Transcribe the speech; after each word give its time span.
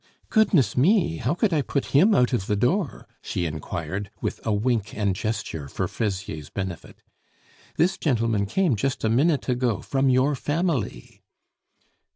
"Goodness 0.31 0.75
me! 0.75 1.17
how 1.17 1.35
could 1.35 1.53
I 1.53 1.61
put 1.61 1.85
him 1.93 2.15
out 2.15 2.33
of 2.33 2.47
the 2.47 2.55
door?" 2.55 3.07
she 3.21 3.45
inquired, 3.45 4.09
with 4.19 4.43
a 4.43 4.51
wink 4.51 4.95
and 4.97 5.15
gesture 5.15 5.67
for 5.67 5.87
Fraisier's 5.87 6.49
benefit. 6.49 7.03
"This 7.77 7.99
gentleman 7.99 8.47
came 8.47 8.75
just 8.75 9.03
a 9.03 9.09
minute 9.09 9.47
ago, 9.47 9.79
from 9.83 10.09
your 10.09 10.33
family." 10.33 11.21